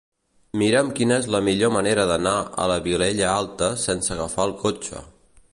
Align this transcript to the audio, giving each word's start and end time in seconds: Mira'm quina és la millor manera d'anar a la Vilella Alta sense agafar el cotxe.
Mira'm 0.61 0.87
quina 0.99 1.19
és 1.23 1.27
la 1.35 1.41
millor 1.49 1.71
manera 1.75 2.07
d'anar 2.13 2.33
a 2.65 2.67
la 2.73 2.81
Vilella 2.89 3.29
Alta 3.35 3.73
sense 3.87 4.15
agafar 4.19 4.49
el 4.51 4.59
cotxe. 4.65 5.09